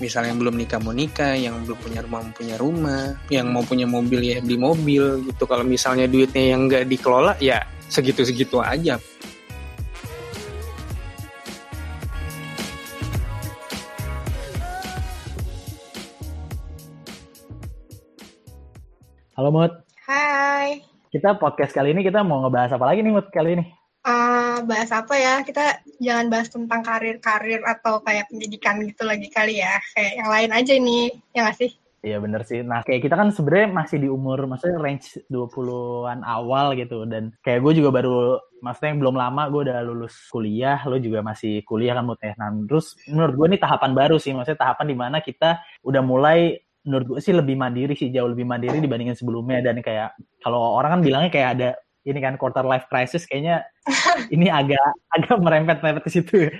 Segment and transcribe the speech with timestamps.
[0.00, 3.62] misalnya yang belum nikah mau nikah, yang belum punya rumah mau punya rumah, yang mau
[3.62, 5.44] punya mobil ya beli mobil gitu.
[5.44, 7.62] Kalau misalnya duitnya yang nggak dikelola ya
[7.92, 8.96] segitu-segitu aja.
[19.40, 19.72] Halo Mut,
[20.04, 20.84] Hai.
[21.08, 23.79] kita podcast kali ini kita mau ngebahas apa lagi nih Mut kali ini?
[24.66, 25.34] Bahas apa ya?
[25.44, 29.78] Kita jangan bahas tentang karir-karir atau kayak pendidikan gitu lagi kali ya.
[29.96, 31.04] Kayak yang lain aja nih,
[31.36, 31.70] ya nggak sih?
[32.00, 32.64] Iya bener sih.
[32.64, 37.04] Nah kayak kita kan sebenarnya masih di umur, maksudnya range 20-an awal gitu.
[37.04, 41.20] Dan kayak gue juga baru, maksudnya yang belum lama gue udah lulus kuliah, lo juga
[41.20, 42.32] masih kuliah kan Mut ya.
[42.40, 46.56] Nah terus menurut gue ini tahapan baru sih, maksudnya tahapan di mana kita udah mulai
[46.80, 50.96] menurut gue sih lebih mandiri sih jauh lebih mandiri dibandingin sebelumnya dan kayak kalau orang
[50.96, 51.68] kan bilangnya kayak ada
[52.10, 53.64] ini kan quarter life crisis kayaknya
[54.34, 54.82] ini agak
[55.16, 56.50] agak merempet-merempet ke situ.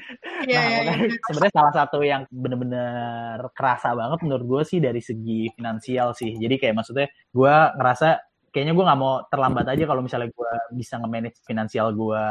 [0.47, 1.19] Iya, nah, iya, makanya iya.
[1.29, 6.39] sebenarnya salah satu yang bener-bener kerasa banget menurut gue sih dari segi finansial sih.
[6.39, 8.09] Jadi kayak maksudnya gue ngerasa
[8.51, 12.25] kayaknya gue nggak mau terlambat aja kalau misalnya gue bisa nge-manage finansial gue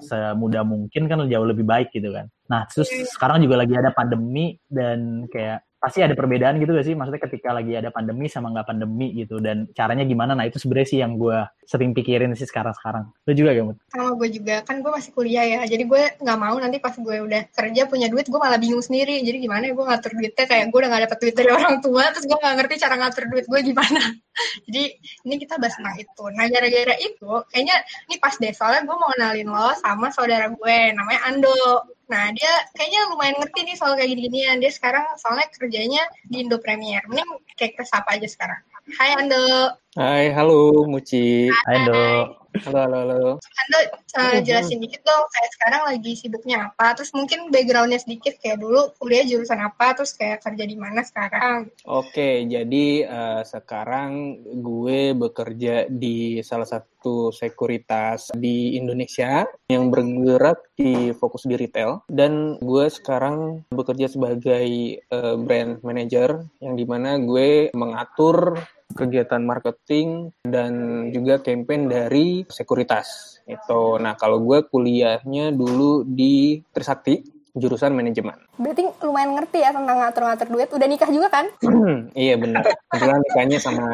[0.00, 2.32] semudah mungkin kan jauh lebih baik gitu kan.
[2.48, 6.94] Nah terus sekarang juga lagi ada pandemi dan kayak pasti ada perbedaan gitu gak sih?
[6.98, 10.34] Maksudnya ketika lagi ada pandemi sama nggak pandemi gitu dan caranya gimana?
[10.34, 13.06] Nah itu sebenarnya sih yang gue sering pikirin sih sekarang-sekarang.
[13.24, 13.76] Lu juga gak, Mut?
[13.94, 15.60] Sama gue juga, kan gue masih kuliah ya.
[15.70, 19.22] Jadi gue nggak mau nanti pas gue udah kerja punya duit, gue malah bingung sendiri.
[19.22, 22.04] Jadi gimana ya gue ngatur duitnya, kayak gue udah gak dapet duit dari orang tua,
[22.10, 24.02] terus gue gak ngerti cara ngatur duit gue gimana.
[24.66, 24.82] Jadi
[25.26, 26.24] ini kita bahas tentang itu.
[26.34, 27.76] Nah gara-gara itu, kayaknya
[28.10, 31.97] ini pas deh, soalnya gue mau kenalin lo sama saudara gue, namanya Ando.
[32.08, 34.56] Nah, dia kayaknya lumayan ngerti nih soal kayak gini-ginian.
[34.64, 37.04] Dia sekarang soalnya kerjanya di Indo Premier.
[37.04, 38.60] Mending kayak kita sapa aja sekarang.
[38.96, 39.76] Hai Ando.
[39.92, 41.52] Hai, halo Muci.
[41.68, 42.47] Hai, Dok.
[42.58, 43.30] Halo, halo, halo.
[43.38, 43.78] Ando
[44.18, 46.98] uh, jelasin dikit dong kayak sekarang lagi sibuknya apa.
[46.98, 49.94] Terus mungkin backgroundnya sedikit kayak dulu kuliah jurusan apa.
[49.94, 51.70] Terus kayak kerja di mana sekarang.
[51.86, 61.14] Oke, jadi eh, sekarang gue bekerja di salah satu sekuritas di Indonesia yang bergerak di
[61.14, 64.66] fokus di retail dan gue sekarang bekerja sebagai
[64.98, 68.58] eh, brand manager yang di mana gue mengatur
[68.96, 70.72] kegiatan marketing dan
[71.12, 73.82] juga campaign dari sekuritas itu.
[74.00, 78.38] Nah kalau gue kuliahnya dulu di Trisakti jurusan manajemen.
[78.56, 80.68] Berarti lumayan ngerti ya tentang ngatur-ngatur duit.
[80.70, 81.46] Udah nikah juga kan?
[82.14, 82.64] iya benar.
[82.92, 83.88] Kebetulan nikahnya sama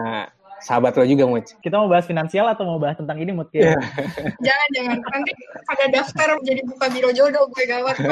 [0.65, 1.45] sahabat lo juga, Muc.
[1.61, 3.53] Kita mau bahas finansial atau mau bahas tentang ini, Mut?
[3.53, 3.77] Ya?
[4.41, 4.97] jangan, jangan.
[5.13, 5.33] Nanti
[5.69, 7.97] pada daftar jadi buka biro jodoh gue gawat.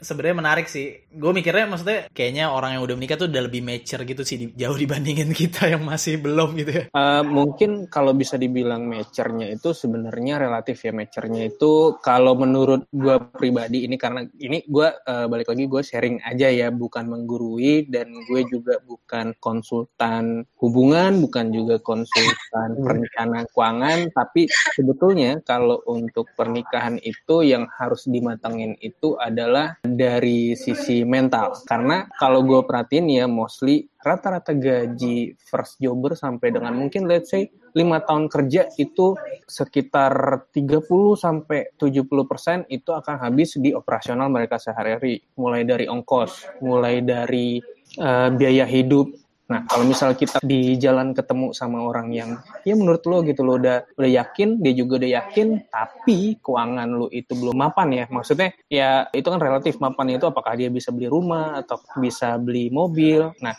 [0.00, 1.06] sebenarnya menarik sih.
[1.12, 4.54] Gue mikirnya maksudnya kayaknya orang yang udah menikah tuh udah lebih mature gitu sih di-
[4.56, 6.84] jauh dibandingin kita yang masih belum gitu ya.
[6.90, 13.16] Eh, mungkin kalau bisa dibilang mature-nya itu sebenarnya relatif ya mature-nya itu kalau menurut gue
[13.36, 18.12] pribadi ini karena ini gue eh, balik lagi gue sharing aja ya bukan menggurui dan
[18.26, 26.98] gue juga bukan konsultan hubungan bukan juga konsultan perencanaan keuangan tapi sebetulnya kalau untuk pernikahan
[27.02, 31.62] itu yang harus dimatengin itu adalah dari sisi mental.
[31.62, 37.50] Karena kalau gue perhatiin ya mostly rata-rata gaji first jobber sampai dengan mungkin let's say
[37.76, 39.14] 5 tahun kerja itu
[39.44, 40.80] sekitar 30
[41.14, 45.20] sampai 70% itu akan habis di operasional mereka sehari-hari.
[45.36, 47.60] Mulai dari ongkos mulai dari
[48.00, 52.30] eh, biaya hidup Nah, kalau misal kita di jalan ketemu sama orang yang
[52.66, 57.06] ya menurut lo gitu lo udah udah yakin, dia juga udah yakin, tapi keuangan lo
[57.14, 58.04] itu belum mapan ya.
[58.10, 62.74] Maksudnya ya itu kan relatif mapan itu apakah dia bisa beli rumah atau bisa beli
[62.74, 63.30] mobil.
[63.38, 63.54] Nah,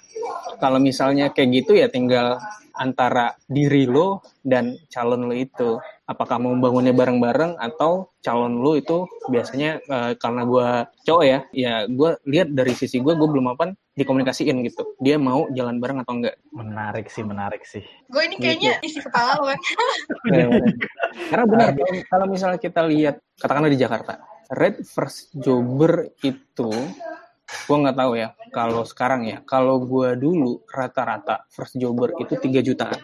[0.59, 2.35] kalau misalnya kayak gitu ya tinggal
[2.77, 9.09] antara diri lo dan calon lo itu apakah mau membangunnya bareng-bareng atau calon lo itu
[9.27, 10.67] biasanya eh, karena gue
[11.03, 14.95] cowok ya ya gue lihat dari sisi gue gue belum mapan dikomunikasiin gitu.
[15.01, 16.37] Dia mau jalan bareng atau enggak?
[16.53, 17.81] Menarik sih, menarik sih.
[18.07, 19.59] gue ini kayaknya isi kepala lo kan.
[21.27, 24.23] karena benar kalau, kalau misalnya kita lihat katakanlah di Jakarta
[24.53, 26.71] rate first jobber itu
[27.47, 32.63] gue nggak tahu ya kalau sekarang ya kalau gue dulu rata-rata first jobber itu 3
[32.63, 32.99] jutaan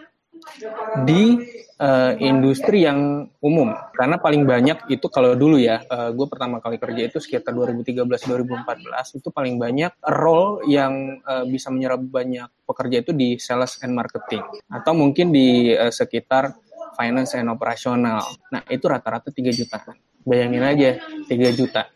[1.02, 1.38] di
[1.78, 3.74] eh, industri yang umum.
[3.94, 5.82] Karena paling banyak itu kalau dulu ya
[6.14, 12.00] gue pertama kali kerja itu sekitar 2013-2014 itu paling banyak role yang eh, bisa menyerap
[12.02, 14.42] banyak pekerja itu di sales and marketing.
[14.70, 16.54] Atau mungkin di eh, sekitar
[16.94, 18.22] finance and operasional
[18.54, 19.82] nah itu rata-rata 3 juta.
[20.24, 20.90] Bayangin aja
[21.28, 21.90] 3 juta.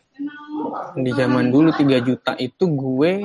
[0.99, 3.23] Di zaman dulu 3 juta itu gue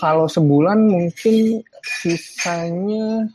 [0.00, 3.28] kalau sebulan mungkin sisanya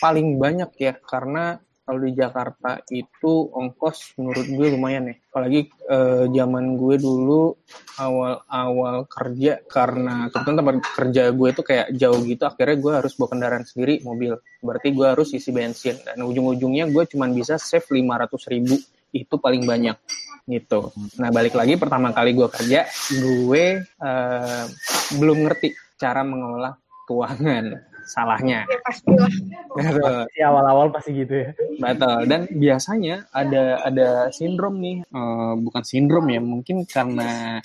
[0.00, 1.58] paling banyak ya karena
[1.90, 5.18] kalau di Jakarta itu ongkos menurut gue lumayan ya.
[5.34, 7.50] Apalagi eh, zaman gue dulu
[7.98, 13.28] awal-awal kerja karena kebetulan tempat kerja gue itu kayak jauh gitu, akhirnya gue harus bawa
[13.34, 14.38] kendaraan sendiri, mobil.
[14.62, 18.78] Berarti gue harus isi bensin dan ujung-ujungnya gue cuma bisa save 500 ribu
[19.10, 19.98] itu paling banyak
[20.46, 20.94] gitu.
[21.18, 22.86] Nah balik lagi pertama kali gue kerja,
[23.18, 24.64] gue eh,
[25.18, 26.78] belum ngerti cara mengelola
[27.10, 28.64] keuangan salahnya.
[28.68, 29.32] Ya pastilah.
[29.76, 30.16] Betul.
[30.32, 31.50] Si awal-awal pasti gitu ya.
[31.80, 32.18] Betul.
[32.28, 37.58] Dan biasanya ada ada sindrom nih, Eh, bukan sindrom ya, mungkin karena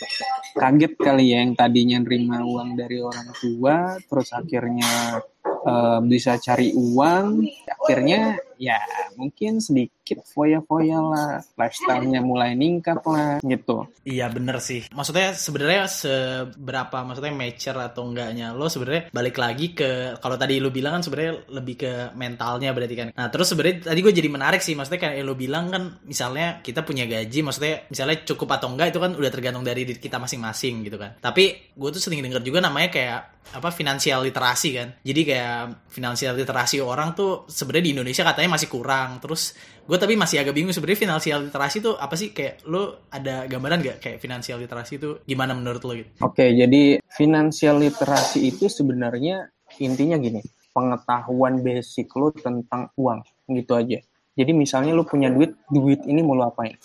[0.58, 6.74] kaget kali ya yang tadinya nerima uang dari orang tua, terus akhirnya eh, bisa cari
[6.74, 8.80] uang, akhirnya ya
[9.16, 13.90] mungkin sedikit foya-foya lah, lifestyle-nya mulai ningkat lah gitu.
[14.06, 14.86] Iya bener sih.
[14.92, 20.70] Maksudnya sebenarnya seberapa maksudnya mature atau enggaknya lo sebenarnya balik lagi ke kalau tadi lo
[20.70, 23.08] bilang kan sebenarnya lebih ke mentalnya berarti kan.
[23.16, 26.86] Nah terus sebenarnya tadi gue jadi menarik sih maksudnya kayak lo bilang kan misalnya kita
[26.86, 30.86] punya gaji maksudnya misalnya cukup atau enggak itu kan udah tergantung dari diri kita masing-masing
[30.86, 31.18] gitu kan.
[31.18, 34.88] Tapi gue tuh sering denger juga namanya kayak apa finansial literasi kan.
[35.06, 39.22] Jadi kayak finansial literasi orang tuh sebenarnya di Indonesia katanya masih kurang.
[39.24, 39.56] Terus
[39.86, 43.80] gue tapi masih agak bingung sebenarnya finansial literasi itu apa sih kayak lo ada gambaran
[43.86, 46.10] gak kayak finansial literasi itu gimana menurut lo gitu?
[46.26, 49.50] Oke, jadi finansial literasi itu sebenarnya
[49.82, 50.42] intinya gini,
[50.74, 54.00] pengetahuan basic lo tentang uang, gitu aja.
[54.36, 56.76] Jadi misalnya lo punya duit, duit ini mau lo apain?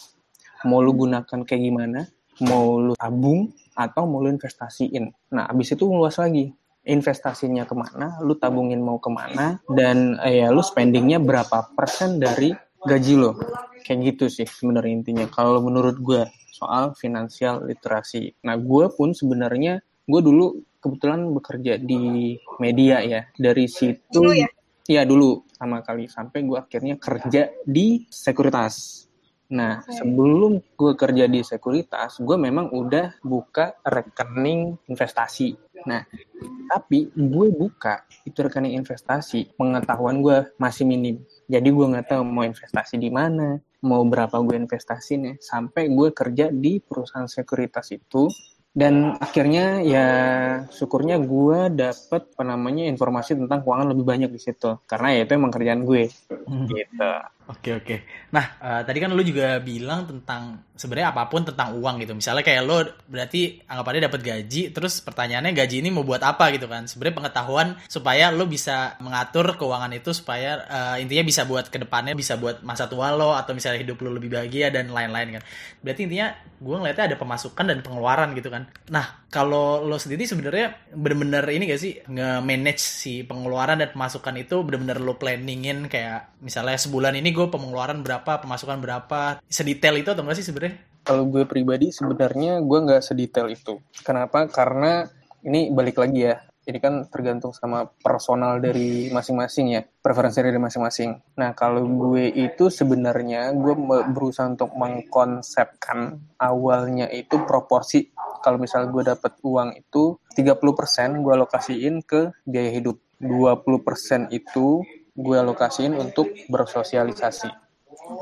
[0.68, 2.06] Mau lo gunakan kayak gimana?
[2.46, 5.34] Mau lo tabung atau mau lo investasiin?
[5.34, 6.52] Nah, abis itu luas lagi.
[6.80, 12.16] Investasinya ke mana, lu tabungin mau ke mana, dan eh, ya lu spendingnya berapa persen
[12.16, 13.36] dari gaji lo.
[13.84, 15.26] Kayak gitu sih sebenarnya intinya.
[15.28, 18.32] Kalau menurut gue soal finansial literasi.
[18.44, 23.28] Nah, gue pun sebenarnya gue dulu kebetulan bekerja di media ya.
[23.36, 24.48] Dari situ Dulu ya?
[24.90, 29.06] Iya dulu sama kali sampai gue akhirnya kerja di sekuritas.
[29.50, 29.99] Nah, Oke.
[29.99, 35.58] sebelum gue kerja di sekuritas, gue memang udah buka rekening investasi.
[35.91, 36.06] Nah,
[36.70, 41.19] tapi gue buka itu rekening investasi, pengetahuan gue masih minim.
[41.50, 45.35] Jadi gue nggak tahu mau investasi di mana, mau berapa gue investasinya.
[45.43, 48.31] Sampai gue kerja di perusahaan sekuritas itu,
[48.70, 50.08] dan akhirnya ya
[50.70, 55.32] syukurnya gue dapet apa namanya informasi tentang keuangan lebih banyak di situ karena ya itu
[55.35, 56.06] emang kerjaan gue
[56.70, 57.11] gitu
[57.50, 57.97] Oke oke.
[58.31, 62.14] Nah eh, tadi kan lo juga bilang tentang sebenarnya apa pun tentang uang gitu.
[62.14, 66.70] Misalnya kayak lo berarti anggapannya dapat gaji, terus pertanyaannya gaji ini mau buat apa gitu
[66.70, 66.87] kan?
[66.87, 72.14] Sebenarnya pengetahuan supaya lo bisa mengatur keuangan itu supaya eh, intinya bisa buat ke depannya
[72.14, 75.43] bisa buat masa tua lo atau misalnya hidup lo lebih bahagia dan lain-lain kan.
[75.82, 76.31] Berarti intinya
[76.62, 78.70] gue ngeliatnya ada pemasukan dan pengeluaran gitu kan.
[78.94, 84.66] Nah kalau lo sendiri sebenarnya bener-bener ini gak sih nge-manage si pengeluaran dan pemasukan itu
[84.66, 90.26] bener-bener lo planningin kayak misalnya sebulan ini gue pengeluaran berapa pemasukan berapa sedetail itu atau
[90.26, 90.74] enggak sih sebenarnya?
[91.06, 93.78] Kalau gue pribadi sebenarnya gue nggak sedetail itu.
[94.02, 94.50] Kenapa?
[94.50, 95.06] Karena
[95.46, 101.19] ini balik lagi ya ini kan tergantung sama personal dari masing-masing ya preferensi dari masing-masing.
[101.37, 103.75] Nah kalau gue itu sebenarnya gue
[104.14, 108.08] berusaha untuk mengkonsepkan awalnya itu proporsi.
[108.40, 112.96] Kalau misalnya gue dapat uang itu 30% gue alokasiin ke biaya hidup.
[113.20, 114.81] 20% itu
[115.12, 117.52] gue alokasiin untuk bersosialisasi.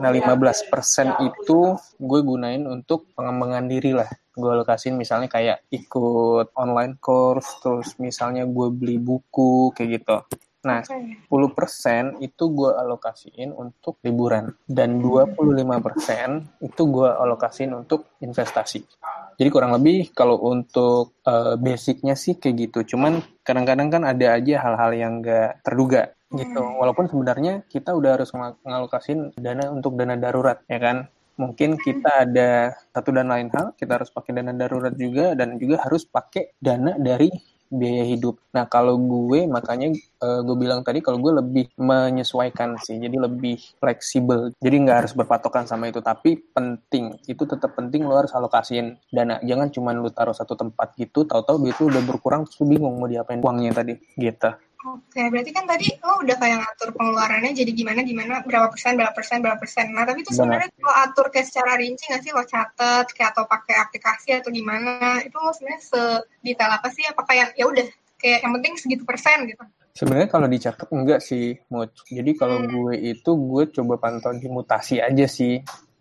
[0.03, 0.69] Nah, 15%
[1.23, 1.59] itu
[1.97, 4.11] gue gunain untuk pengembangan diri lah.
[4.39, 10.17] Gue alokasiin misalnya kayak ikut online course, terus misalnya gue beli buku, kayak gitu.
[10.59, 14.55] Nah, 10% itu gue alokasiin untuk liburan.
[14.67, 18.83] Dan 25% itu gue alokasiin untuk investasi.
[19.39, 22.95] Jadi kurang lebih kalau untuk eh, basicnya sih kayak gitu.
[22.95, 26.61] Cuman kadang-kadang kan ada aja hal-hal yang gak terduga gitu.
[26.61, 31.09] Walaupun sebenarnya kita udah harus ng- ngalokasin dana untuk dana darurat, ya kan?
[31.39, 35.79] Mungkin kita ada satu dan lain hal, kita harus pakai dana darurat juga dan juga
[35.87, 37.31] harus pakai dana dari
[37.69, 38.41] biaya hidup.
[38.57, 43.61] Nah, kalau gue makanya eh, gue bilang tadi kalau gue lebih menyesuaikan sih, jadi lebih
[43.79, 44.51] fleksibel.
[44.59, 49.39] Jadi nggak harus berpatokan sama itu, tapi penting itu tetap penting lo harus alokasiin dana.
[49.45, 52.99] Jangan cuma lu taruh satu tempat gitu, tahu-tahu duit lu udah berkurang terus lu bingung
[52.99, 54.51] mau diapain uangnya tadi, gitu.
[54.79, 59.11] Oke, berarti kan tadi lo udah kayak ngatur pengeluarannya jadi gimana gimana berapa persen berapa
[59.11, 59.91] persen berapa persen.
[59.91, 60.39] Nah tapi itu Benar.
[60.39, 64.55] sebenarnya lo atur kayak secara rinci nggak sih lo catet kayak atau pakai aplikasi atau
[64.55, 65.19] gimana?
[65.27, 67.03] Itu lo sebenarnya sedetail apa sih?
[67.11, 67.87] Apa kayak ya udah
[68.23, 69.67] kayak yang penting segitu persen gitu?
[69.99, 71.91] Sebenarnya kalau dicatat enggak sih, Mut.
[72.07, 75.59] Jadi kalau gue itu gue coba pantau di mutasi aja sih.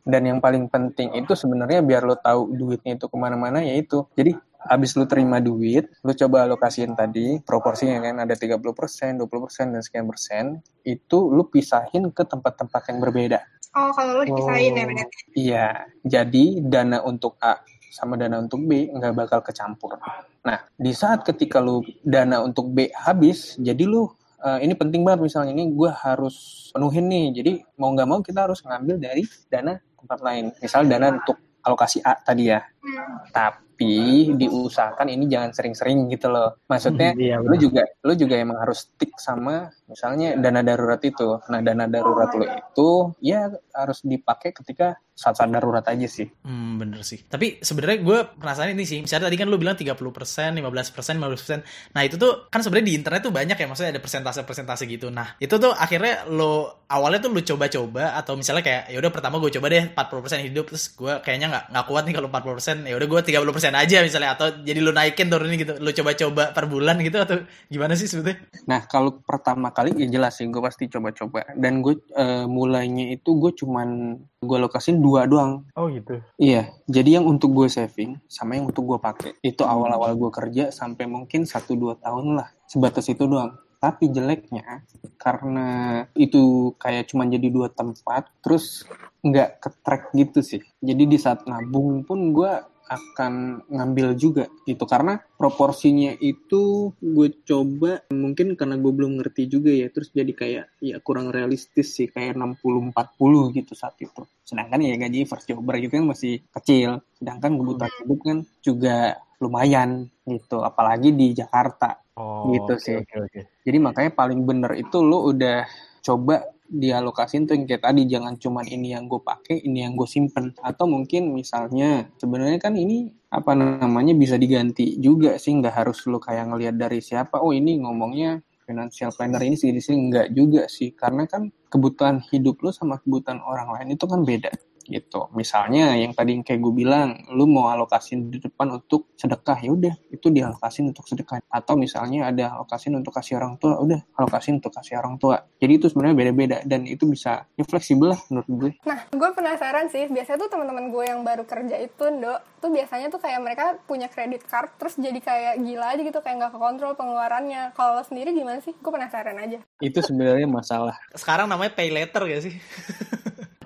[0.08, 4.06] Dan yang paling penting itu sebenarnya biar lo tahu duitnya itu ke mana-mana ya itu.
[4.14, 9.82] Jadi habis lu terima duit, lu coba alokasiin tadi proporsinya kan ada 30%, 20% dan
[9.82, 10.46] sekian persen,
[10.84, 13.40] itu lu pisahin ke tempat-tempat yang berbeda.
[13.76, 14.88] Oh, kalau lo dipisahin ya Oh.
[14.90, 15.18] berarti.
[15.38, 15.68] Iya,
[16.02, 19.98] jadi dana untuk A sama dana untuk B nggak bakal kecampur.
[20.46, 24.08] Nah, di saat ketika lu dana untuk B habis, jadi lu
[24.38, 27.26] eh, ini penting banget misalnya ini gue harus penuhin nih.
[27.42, 30.46] Jadi mau nggak mau kita harus ngambil dari dana tempat lain.
[30.62, 32.62] Misal dana untuk alokasi A tadi ya.
[32.64, 33.28] Hmm.
[33.34, 36.58] Tapi diusahakan ini jangan sering-sering gitu loh.
[36.66, 41.38] Maksudnya Iya, lu juga lu juga emang harus stick sama misalnya dana darurat itu.
[41.48, 42.90] Nah, dana darurat lu itu
[43.22, 46.30] ya harus dipakai ketika saat-saat darurat aja sih.
[46.46, 47.26] Hmm, bener sih.
[47.26, 49.02] Tapi sebenarnya gue penasaran ini sih.
[49.02, 51.66] Misalnya tadi kan lu bilang 30%, 15%, 15%.
[51.98, 55.10] Nah, itu tuh kan sebenarnya di internet tuh banyak ya, maksudnya ada persentase-persentase gitu.
[55.10, 59.42] Nah, itu tuh akhirnya lo awalnya tuh lu coba-coba atau misalnya kayak ya udah pertama
[59.42, 62.86] gue coba deh 40% hidup terus gue kayaknya nggak nggak kuat nih kalau 40%.
[62.86, 65.74] Ya udah gue 30% aja misalnya atau jadi lu naikin turunin gitu.
[65.82, 67.42] Lu coba-coba per bulan gitu atau
[67.74, 68.46] gimana sih sebetulnya?
[68.70, 71.58] Nah, kalau pertama kali ya jelas sih gue pasti coba-coba.
[71.58, 75.64] Dan gue eh, mulainya itu gue cuman gue lokasin dua doang.
[75.80, 76.20] Oh gitu.
[76.36, 80.68] Iya, jadi yang untuk gue saving sama yang untuk gue pakai itu awal-awal gue kerja
[80.76, 83.56] sampai mungkin 1-2 tahun lah sebatas itu doang.
[83.78, 84.84] Tapi jeleknya
[85.22, 88.90] karena itu kayak cuma jadi dua tempat, terus
[89.22, 90.62] nggak ke track gitu sih.
[90.82, 92.52] Jadi di saat nabung pun gue
[92.88, 99.72] akan ngambil juga gitu karena proporsinya itu gue coba mungkin karena gue belum ngerti juga
[99.72, 104.96] ya terus jadi kayak ya kurang realistis sih kayak 60-40 gitu saat itu sedangkan ya
[104.96, 108.98] gaji first jobber gitu kan masih kecil sedangkan kebutuhan hidup kan juga
[109.38, 112.98] lumayan gitu apalagi di Jakarta Oh, Gitu oke, sih.
[112.98, 113.42] Oke, oke.
[113.62, 115.70] jadi makanya paling bener itu lo udah
[116.02, 120.08] coba dialokasin tuh yang kayak tadi jangan cuman ini yang gue pakai ini yang gue
[120.08, 120.52] simpen.
[120.60, 126.20] Atau mungkin misalnya sebenarnya kan ini apa namanya bisa diganti juga sih nggak harus lo
[126.20, 127.40] kayak ngelihat dari siapa.
[127.40, 132.60] Oh ini ngomongnya financial planner ini segini sini nggak juga sih karena kan kebutuhan hidup
[132.60, 134.52] lo sama kebutuhan orang lain itu kan beda
[134.90, 139.60] gitu misalnya yang tadi yang kayak gue bilang lu mau alokasin di depan untuk sedekah
[139.62, 144.00] ya udah itu dialokasin untuk sedekah atau misalnya ada alokasin untuk kasih orang tua udah
[144.18, 148.20] alokasin untuk kasih orang tua jadi itu sebenarnya beda-beda dan itu bisa ya fleksibel lah
[148.32, 150.08] menurut gue Nah, gue penasaran sih.
[150.08, 154.08] Biasanya tuh teman-teman gue yang baru kerja itu, Dok, tuh biasanya tuh kayak mereka punya
[154.08, 157.76] kredit card, terus jadi kayak gila aja gitu, kayak nggak kekontrol pengeluarannya.
[157.76, 158.72] Kalau lo sendiri gimana sih?
[158.80, 159.60] Gue penasaran aja.
[159.78, 162.56] itu sebenarnya masalah Sekarang namanya pay later gak sih?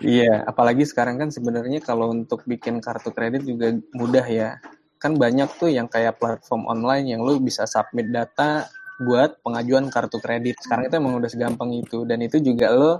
[0.01, 4.57] Iya, apalagi sekarang kan sebenarnya kalau untuk bikin kartu kredit juga mudah ya.
[4.97, 8.65] Kan banyak tuh yang kayak platform online yang lu bisa submit data
[9.01, 10.61] buat pengajuan kartu kredit.
[10.61, 12.93] Sekarang itu emang udah segampang itu dan itu juga lo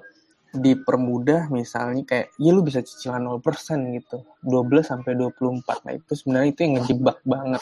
[0.51, 4.21] dipermudah misalnya kayak ya lu bisa cicilan 0% gitu.
[4.45, 5.85] 12 sampai 24.
[5.85, 7.61] Nah, itu sebenarnya itu yang ngejebak banget.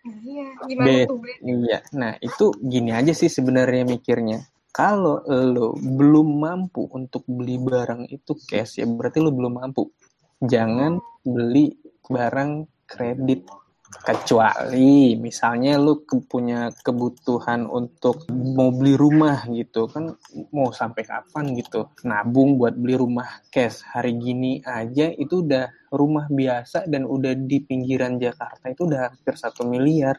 [0.00, 1.18] Iya, gimana Be- tuh?
[1.44, 1.78] Iya.
[1.92, 4.40] Nah, itu gini aja sih sebenarnya mikirnya.
[4.70, 9.90] Kalau lo belum mampu untuk beli barang itu cash ya berarti lo belum mampu.
[10.38, 11.74] Jangan beli
[12.06, 12.50] barang
[12.86, 13.50] kredit.
[13.90, 20.14] Kecuali misalnya lo ke- punya kebutuhan untuk mau beli rumah gitu kan
[20.54, 23.82] mau sampai kapan gitu nabung buat beli rumah cash.
[23.82, 29.34] Hari gini aja itu udah rumah biasa dan udah di pinggiran Jakarta itu udah hampir
[29.34, 30.14] satu miliar.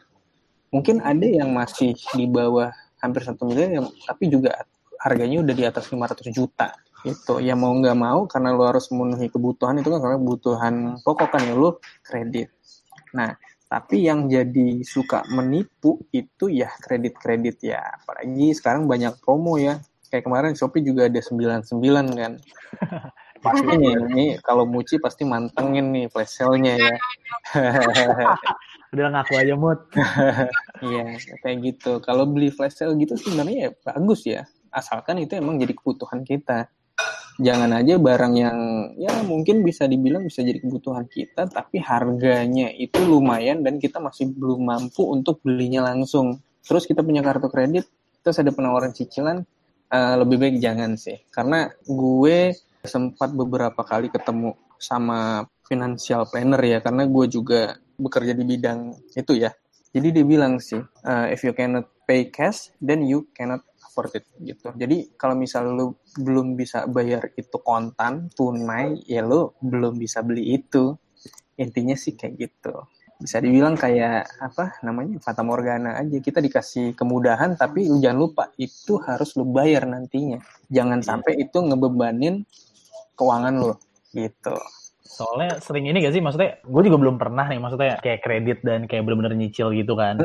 [0.68, 4.64] Mungkin ada yang masih di bawah hampir satu miliar tapi juga
[5.02, 6.70] harganya udah di atas 500 juta.
[7.02, 7.42] Gitu.
[7.42, 11.42] Ya mau nggak mau karena lo harus memenuhi kebutuhan itu kan karena kebutuhan pokok kan
[11.42, 12.54] ya lo kredit.
[13.18, 13.34] Nah
[13.66, 17.82] tapi yang jadi suka menipu itu ya kredit-kredit ya.
[17.82, 19.82] Apalagi sekarang banyak promo ya.
[20.12, 21.72] Kayak kemarin Shopee juga ada 99
[22.12, 22.32] kan
[23.42, 26.94] pasti nih ini kalau Muci pasti mantengin nih flash sale-nya ya
[28.92, 29.80] Udah ngaku aja mood.
[30.84, 31.92] Iya, kayak gitu.
[32.04, 34.44] Kalau beli flash sale gitu sebenarnya ya bagus ya.
[34.68, 36.68] Asalkan itu emang jadi kebutuhan kita.
[37.40, 38.58] Jangan aja barang yang
[39.00, 44.28] ya mungkin bisa dibilang bisa jadi kebutuhan kita, tapi harganya itu lumayan dan kita masih
[44.36, 46.44] belum mampu untuk belinya langsung.
[46.60, 47.88] Terus kita punya kartu kredit,
[48.20, 49.40] terus ada penawaran cicilan,
[49.88, 51.24] eh, lebih baik jangan sih.
[51.32, 58.42] Karena gue sempat beberapa kali ketemu sama financial planner ya, karena gue juga bekerja di
[58.42, 59.54] bidang itu ya.
[59.94, 64.26] Jadi dia bilang sih, uh, if you cannot pay cash, then you cannot afford it
[64.42, 64.74] gitu.
[64.74, 70.58] Jadi kalau misal lu belum bisa bayar itu kontan, tunai, ya lu belum bisa beli
[70.58, 70.96] itu.
[71.60, 72.74] Intinya sih kayak gitu.
[73.22, 76.18] Bisa dibilang kayak apa namanya fata morgana aja.
[76.18, 80.42] Kita dikasih kemudahan, tapi lu jangan lupa itu harus lu bayar nantinya.
[80.72, 82.42] Jangan sampai itu ngebebanin
[83.16, 83.72] keuangan lu
[84.12, 84.56] gitu.
[85.12, 88.88] Soalnya sering ini gak sih, maksudnya gue juga belum pernah nih, maksudnya kayak kredit dan
[88.88, 90.16] kayak bener-bener nyicil gitu kan.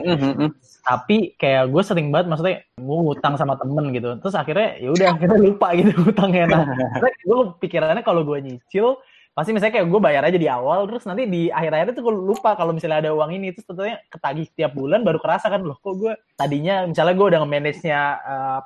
[0.88, 4.16] Tapi kayak gue sering banget, maksudnya gue ngutang sama temen gitu.
[4.24, 6.46] Terus akhirnya ya udah akhirnya lupa gitu ngutangnya.
[6.48, 6.64] Nah,
[7.28, 8.96] gue pikirannya kalau gue nyicil,
[9.38, 12.58] pasti misalnya kayak gue bayar aja di awal terus nanti di akhir-akhir itu gue lupa
[12.58, 13.54] kalau misalnya ada uang ini.
[13.54, 17.40] Terus tentunya ketagih tiap bulan baru kerasa kan loh kok gue tadinya misalnya gue udah
[17.46, 18.02] nge-manage-nya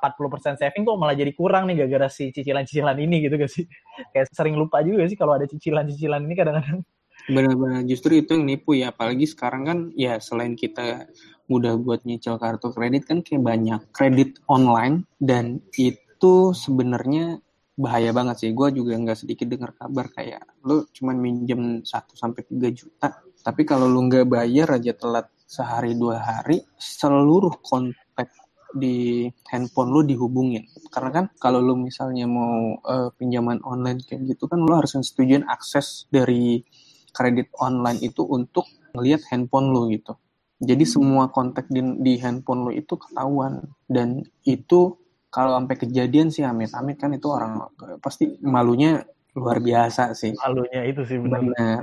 [0.00, 3.68] 40% saving kok malah jadi kurang nih gara-gara si cicilan-cicilan ini gitu gak sih?
[4.16, 6.80] Kayak sering lupa juga sih kalau ada cicilan-cicilan ini kadang-kadang?
[7.28, 8.96] Benar-benar justru itu yang nipu ya.
[8.96, 11.04] Apalagi sekarang kan ya selain kita
[11.52, 15.04] mudah buat nyicil kartu kredit kan kayak banyak kredit online.
[15.20, 17.44] Dan itu sebenarnya
[17.82, 18.50] bahaya banget sih.
[18.54, 23.08] Gue juga nggak sedikit dengar kabar kayak lu cuman minjem 1 sampai tiga juta,
[23.42, 28.32] tapi kalau lu nggak bayar aja telat sehari dua hari, seluruh kontak
[28.72, 30.64] di handphone lu dihubungin.
[30.88, 35.44] Karena kan kalau lu misalnya mau uh, pinjaman online kayak gitu kan lu harus setujuin
[35.44, 36.64] akses dari
[37.12, 38.64] kredit online itu untuk
[38.96, 40.16] ngelihat handphone lu gitu.
[40.62, 45.01] Jadi semua kontak di, di handphone lu itu ketahuan dan itu
[45.32, 47.72] kalau sampai kejadian sih amit-amit kan itu orang
[48.04, 49.00] pasti malunya
[49.32, 50.36] luar biasa sih.
[50.36, 51.40] Malunya itu sih benar.
[51.40, 51.80] Benar.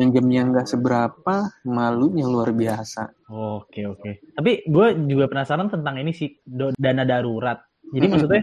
[0.00, 3.28] Minjemnya nggak seberapa, malunya luar biasa.
[3.28, 4.32] Oke oke.
[4.32, 7.60] Tapi gue juga penasaran tentang ini sih dana darurat.
[7.86, 8.42] Jadi maksudnya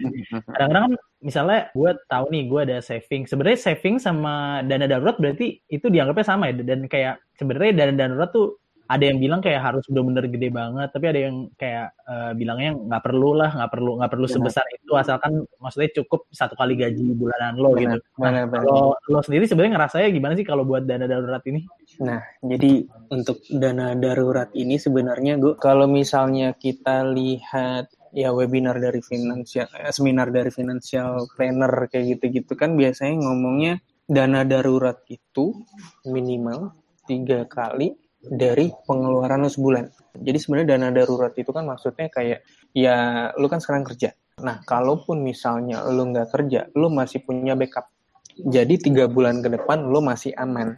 [0.56, 3.26] kadang-kadang kan misalnya gue tahu nih gue ada saving.
[3.26, 6.62] Sebenarnya saving sama dana darurat berarti itu dianggapnya sama ya.
[6.62, 11.06] Dan kayak sebenarnya dana darurat tuh ada yang bilang kayak harus benar-benar gede banget tapi
[11.08, 14.36] ada yang kayak uh, bilangnya nggak perlu lah nggak perlu nggak perlu benar.
[14.36, 19.20] sebesar itu asalkan maksudnya cukup satu kali gaji bulanan lo benar, gitu nah, kalau lo
[19.24, 21.64] sendiri sebenarnya ngerasanya gimana sih kalau buat dana darurat ini?
[22.04, 29.00] Nah jadi untuk dana darurat ini sebenarnya gue kalau misalnya kita lihat ya webinar dari
[29.00, 35.56] finansial eh, seminar dari financial planner kayak gitu-gitu kan biasanya ngomongnya dana darurat itu
[36.04, 36.76] minimal
[37.08, 40.16] tiga kali dari pengeluaran lo sebulan.
[40.16, 44.16] Jadi sebenarnya dana darurat itu kan maksudnya kayak ya lu kan sekarang kerja.
[44.42, 47.86] Nah, kalaupun misalnya lu nggak kerja, lu masih punya backup.
[48.34, 50.74] Jadi tiga bulan ke depan lu masih aman.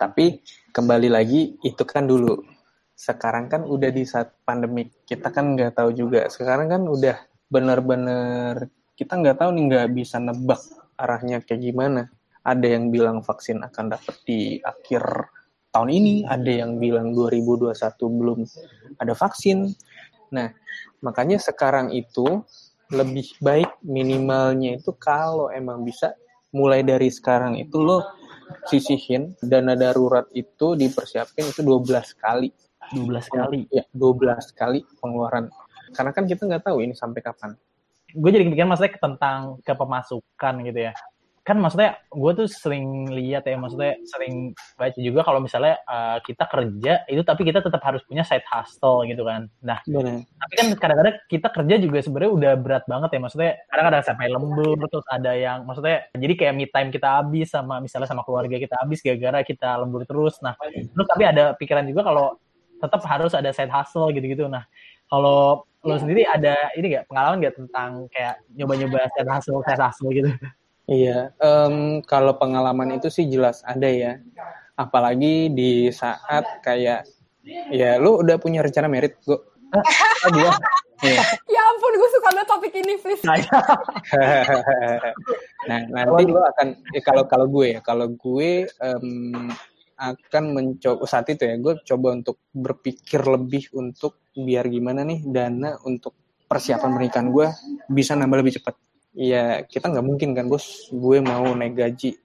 [0.00, 0.40] Tapi
[0.72, 2.40] kembali lagi itu kan dulu.
[2.96, 4.88] Sekarang kan udah di saat pandemi.
[5.04, 6.24] Kita kan nggak tahu juga.
[6.32, 7.20] Sekarang kan udah
[7.52, 10.62] benar-benar kita nggak tahu nih nggak bisa nebak
[10.96, 12.08] arahnya kayak gimana.
[12.44, 15.02] Ada yang bilang vaksin akan dapat di akhir
[15.74, 18.46] tahun ini, ada yang bilang 2021 belum
[19.02, 19.74] ada vaksin.
[20.30, 20.54] Nah,
[21.02, 22.46] makanya sekarang itu
[22.94, 26.14] lebih baik minimalnya itu kalau emang bisa
[26.54, 28.06] mulai dari sekarang itu lo
[28.70, 32.54] sisihin dana darurat itu dipersiapin itu 12 kali.
[32.94, 33.66] 12 kali?
[33.74, 35.50] Ya, 12 kali pengeluaran.
[35.90, 37.58] Karena kan kita nggak tahu ini sampai kapan.
[38.14, 40.94] Gue jadi kepikiran maksudnya tentang kepemasukan gitu ya
[41.44, 46.48] kan maksudnya gue tuh sering lihat ya maksudnya sering baca juga kalau misalnya uh, kita
[46.48, 49.52] kerja itu tapi kita tetap harus punya side hustle gitu kan.
[49.60, 50.24] Nah Bener.
[50.24, 54.26] tapi kan kadang-kadang kita kerja juga sebenarnya udah berat banget ya maksudnya kadang kadang sampai
[54.32, 58.56] lembur terus ada yang maksudnya jadi kayak me time kita habis sama misalnya sama keluarga
[58.56, 60.40] kita habis gara-gara kita lembur terus.
[60.40, 62.40] Nah terus tapi ada pikiran juga kalau
[62.80, 64.48] tetap harus ada side hustle gitu-gitu.
[64.48, 64.64] Nah
[65.12, 70.08] kalau lo sendiri ada ini gak pengalaman gak tentang kayak nyoba-nyoba side hustle side hustle
[70.08, 70.32] gitu
[70.84, 74.20] Iya, um, kalau pengalaman itu sih jelas ada ya.
[74.76, 77.08] Apalagi di saat kayak
[77.72, 79.38] ya lu udah punya rencana merit, gue.
[79.72, 79.80] Ah,
[80.34, 80.52] gua.
[81.04, 81.20] Ya.
[81.48, 83.24] ya ampun, gue suka banget topik ini, please.
[85.68, 89.52] nah, nanti lu akan ya, kalau kalau gue ya, kalau gue um,
[90.00, 95.76] akan mencoba saat itu ya, gue coba untuk berpikir lebih untuk biar gimana nih dana
[95.84, 96.12] untuk
[96.44, 97.46] persiapan pernikahan gue
[97.88, 98.74] bisa nambah lebih cepat
[99.14, 100.90] ya kita nggak mungkin kan bos.
[100.90, 102.18] Gue mau naik gaji.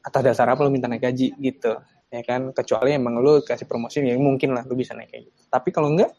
[0.00, 1.76] Atas dasar apa lo minta naik gaji gitu.
[2.10, 2.50] Ya kan?
[2.56, 5.40] Kecuali emang lo kasih promosi ya mungkin lah lo bisa naik kayak gitu.
[5.52, 6.10] Tapi kalau enggak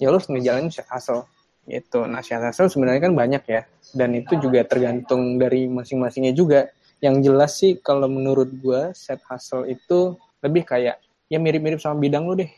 [0.00, 1.28] ya lo harus ngejalanin side hustle
[1.68, 2.08] gitu.
[2.08, 3.62] Nah side hustle sebenarnya kan banyak ya.
[3.92, 6.66] Dan itu juga tergantung dari masing-masingnya juga.
[6.98, 12.24] Yang jelas sih kalau menurut gue side hustle itu lebih kayak ya mirip-mirip sama bidang
[12.24, 12.48] lo deh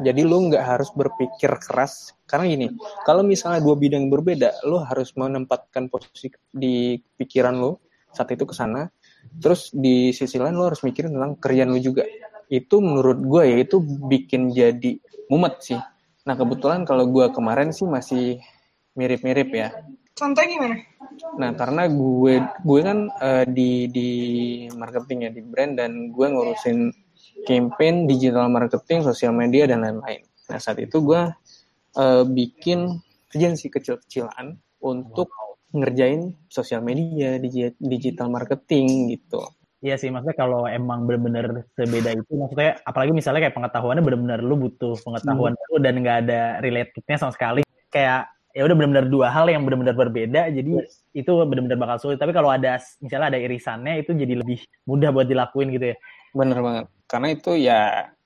[0.00, 2.66] jadi lu nggak harus berpikir keras karena gini,
[3.02, 7.74] kalau misalnya dua bidang berbeda, lu harus menempatkan posisi di pikiran lu
[8.14, 8.86] saat itu ke sana.
[9.42, 12.06] Terus di sisi lain lu harus mikirin tentang kerjaan lu juga.
[12.46, 15.80] Itu menurut gue ya itu bikin jadi mumet sih.
[16.22, 18.38] Nah kebetulan kalau gue kemarin sih masih
[18.94, 19.68] mirip-mirip ya.
[20.14, 20.76] Contohnya gimana?
[21.34, 24.10] Nah karena gue gue kan uh, di di
[24.70, 26.94] marketing ya di brand dan gue ngurusin
[27.46, 30.24] campaign, digital marketing, sosial media dan lain-lain.
[30.50, 31.22] Nah saat itu gue
[31.96, 33.00] uh, bikin
[33.30, 35.30] agensi kecil-kecilan untuk
[35.70, 37.38] ngerjain sosial media,
[37.78, 39.46] digital marketing gitu.
[39.80, 44.60] Iya sih, maksudnya kalau emang bener-bener sebeda itu, maksudnya apalagi misalnya kayak pengetahuannya bener-bener lu
[44.60, 45.80] butuh pengetahuan hmm.
[45.80, 47.64] dan nggak ada relatednya sama sekali.
[47.88, 51.00] Kayak ya udah bener-bener dua hal yang bener-bener berbeda, jadi yes.
[51.16, 52.20] itu bener-bener bakal sulit.
[52.20, 55.98] Tapi kalau ada misalnya ada irisannya itu jadi lebih mudah buat dilakuin gitu ya.
[56.30, 57.80] Bener banget, karena itu ya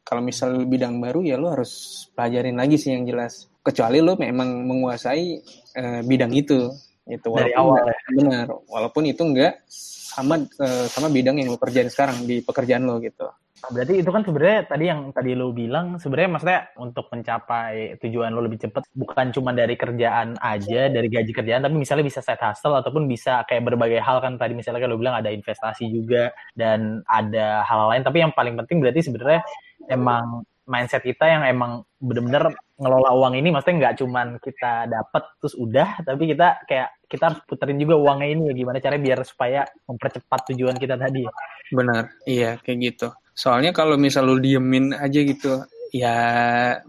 [0.04, 3.48] kalau misal bidang baru ya lu harus pelajarin lagi sih yang jelas.
[3.64, 5.40] Kecuali lu memang menguasai
[5.80, 6.68] uh, bidang itu.
[7.04, 7.96] Itu walaupun dari awal ya.
[8.12, 13.00] Benar, walaupun itu enggak sama uh, sama bidang yang lo kerjain sekarang di pekerjaan lo
[13.00, 13.24] gitu.
[13.72, 18.44] Berarti itu kan sebenarnya tadi yang tadi lo bilang sebenarnya maksudnya untuk mencapai tujuan lo
[18.44, 22.76] lebih cepat bukan cuma dari kerjaan aja, dari gaji kerjaan, tapi misalnya bisa set hustle
[22.76, 27.00] ataupun bisa kayak berbagai hal kan tadi misalnya kan lo bilang ada investasi juga dan
[27.08, 28.04] ada hal, lain.
[28.04, 29.40] Tapi yang paling penting berarti sebenarnya
[29.88, 35.54] emang mindset kita yang emang bener-bener ngelola uang ini maksudnya nggak cuman kita dapat terus
[35.54, 39.60] udah tapi kita kayak kita harus puterin juga uangnya ini ya gimana caranya biar supaya
[39.86, 41.22] mempercepat tujuan kita tadi
[41.70, 46.16] benar iya kayak gitu soalnya kalau misal lu diemin aja gitu ya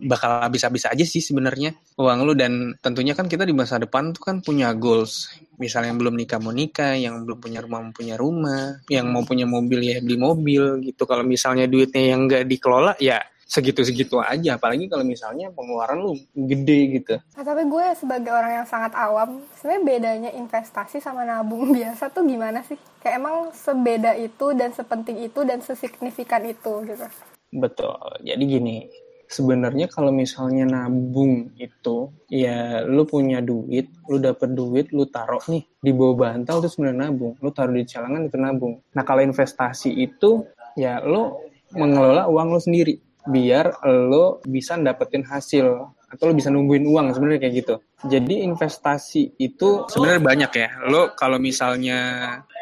[0.02, 2.34] bakal habis-habis aja sih sebenarnya uang lu.
[2.34, 5.30] Dan tentunya kan kita di masa depan tuh kan punya goals.
[5.62, 9.22] Misalnya yang belum nikah mau nikah yang belum punya rumah mau punya rumah yang mau
[9.22, 11.06] punya mobil ya beli mobil gitu.
[11.06, 14.58] Kalau misalnya duitnya yang nggak dikelola ya segitu-segitu aja.
[14.58, 17.16] Apalagi kalau misalnya pengeluaran lu gede gitu.
[17.38, 22.26] Nah, tapi gue sebagai orang yang sangat awam sebenarnya bedanya investasi sama nabung biasa tuh
[22.26, 22.76] gimana sih?
[23.00, 27.06] Kayak emang sebeda itu dan sepenting itu dan sesignifikan itu gitu.
[27.54, 27.96] Betul.
[28.26, 28.78] Jadi gini
[29.26, 35.66] sebenarnya kalau misalnya nabung itu ya lu punya duit lu dapet duit lu taruh nih
[35.82, 37.34] di bawah bantal itu sebenarnya nabung.
[37.40, 38.82] Lu taruh di celangan itu nabung.
[38.98, 41.38] Nah kalau investasi itu ya lu
[41.74, 45.66] mengelola uang lu sendiri biar lo bisa dapetin hasil
[46.06, 47.76] atau lo bisa nungguin uang sebenarnya kayak gitu.
[48.06, 50.70] Jadi investasi itu sebenarnya banyak ya.
[50.88, 52.00] Lo kalau misalnya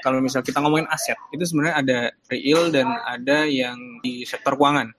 [0.01, 1.99] kalau misal kita ngomongin aset itu sebenarnya ada
[2.31, 4.91] real dan ada yang di sektor keuangan.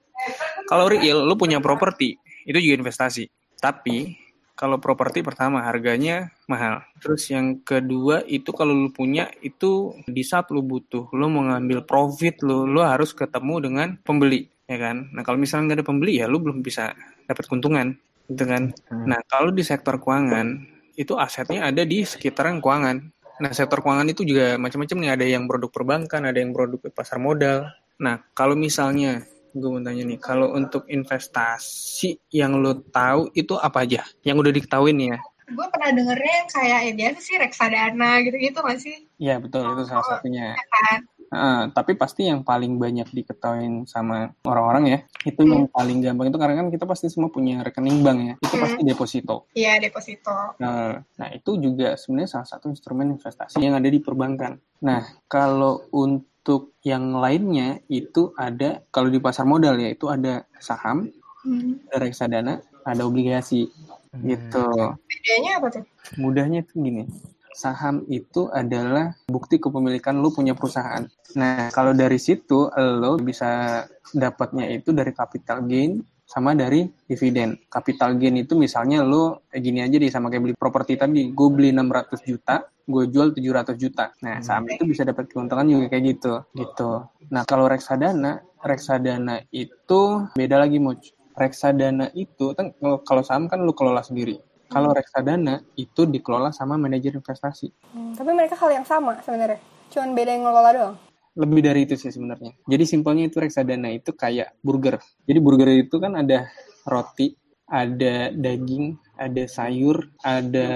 [0.69, 3.29] Kalau real lo punya properti itu juga investasi.
[3.59, 4.25] Tapi
[4.55, 6.87] kalau properti pertama harganya mahal.
[7.03, 11.83] Terus yang kedua itu kalau lo punya itu di saat lo butuh, lo mau ngambil
[11.83, 15.13] profit lo, lo harus ketemu dengan pembeli ya kan?
[15.13, 16.93] Nah kalau misalnya nggak ada pembeli ya lu belum bisa
[17.29, 18.73] dapat keuntungan gitu kan?
[18.89, 19.05] Hmm.
[19.05, 20.65] nah kalau di sektor keuangan
[20.97, 22.97] itu asetnya ada di sekitaran keuangan.
[23.43, 25.11] Nah sektor keuangan itu juga macam-macam nih.
[25.11, 27.69] Ada yang produk perbankan ada yang produk pasar modal.
[28.01, 33.87] Nah kalau misalnya gue mau tanya nih kalau untuk investasi yang lo tahu itu apa
[33.87, 34.03] aja?
[34.27, 35.19] Yang udah diketahui nih ya?
[35.45, 39.63] Gue pernah dengernya yang kayak ya biasa sih reksadana gitu-gitu masih Iya betul.
[39.63, 40.57] Itu salah satunya.
[40.57, 40.99] Ya kan?
[41.35, 45.51] Uh, tapi pasti yang paling banyak diketahui sama orang-orang ya itu hmm.
[45.51, 48.63] yang paling gampang itu karena kan kita pasti semua punya rekening bank ya itu hmm.
[48.63, 49.37] pasti deposito.
[49.59, 50.55] Iya deposito.
[50.63, 54.63] Nah, nah itu juga sebenarnya salah satu instrumen investasi yang ada di perbankan.
[54.87, 61.11] Nah kalau untuk yang lainnya itu ada kalau di pasar modal ya itu ada saham,
[61.43, 61.91] hmm.
[61.91, 62.55] ada reksadana,
[62.87, 63.67] ada obligasi
[64.15, 64.23] hmm.
[64.23, 64.67] gitu.
[65.11, 65.85] Bedanya apa tuh?
[66.15, 67.11] Mudahnya tuh gini
[67.55, 71.07] saham itu adalah bukti kepemilikan lu punya perusahaan.
[71.39, 77.55] Nah, kalau dari situ lo bisa dapatnya itu dari capital gain sama dari dividen.
[77.71, 81.49] Capital gain itu misalnya lo kayak gini aja deh sama kayak beli properti tadi, gue
[81.55, 84.11] beli 600 juta, gue jual 700 juta.
[84.27, 87.07] Nah, saham itu bisa dapat keuntungan juga kayak gitu, gitu.
[87.31, 91.07] Nah, kalau reksadana, reksadana itu beda lagi, Muc.
[91.39, 92.75] Reksadana itu kan
[93.07, 94.39] kalau saham kan lu kelola sendiri
[94.75, 97.71] kalau reksadana itu dikelola sama manajer investasi.
[97.95, 99.63] Hmm, tapi mereka hal yang sama sebenarnya.
[99.95, 100.97] Cuman beda yang ngelola doang.
[101.39, 102.59] Lebih dari itu sih sebenarnya.
[102.67, 104.99] Jadi simpelnya itu reksadana itu kayak burger.
[105.27, 106.51] Jadi burger itu kan ada
[106.87, 107.35] roti,
[107.71, 110.69] ada daging, ada sayur, ada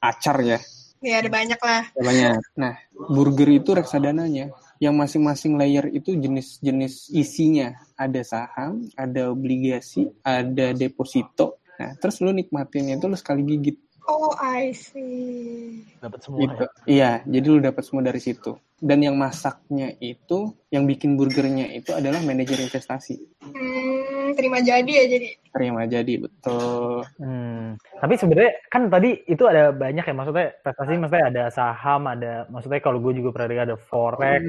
[0.00, 0.58] acar ya.
[1.04, 1.82] Ya ada banyak lah.
[1.92, 2.40] Ada banyak.
[2.56, 2.74] Nah,
[3.12, 4.52] burger itu reksadananya.
[4.76, 7.76] Yang masing-masing layer itu jenis-jenis isinya.
[7.96, 13.76] Ada saham, ada obligasi, ada deposito, Nah, terus lu nikmatin itu lu sekali gigit.
[14.06, 15.82] Oh, I see.
[15.98, 16.38] Dapat semua.
[16.38, 16.54] Gitu.
[16.54, 16.68] Ya?
[16.86, 18.54] Iya, jadi lu dapat semua dari situ.
[18.78, 23.18] Dan yang masaknya itu, yang bikin burgernya itu adalah manajer investasi.
[23.42, 25.28] Hmm, terima jadi ya jadi.
[25.56, 27.00] Terima jadi, betul.
[27.16, 27.80] Hmm.
[27.80, 32.84] Tapi sebenarnya kan tadi itu ada banyak ya maksudnya investasi maksudnya ada saham, ada maksudnya
[32.84, 34.44] kalau gue juga pernah ada forex,